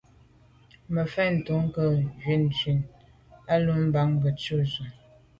[0.95, 2.83] Mafentu nkâgtʉ̌n nə̀ ywǐd ngə̀fə̂l
[3.53, 4.83] ì nù mbàŋ gə̀ jʉ́ jú.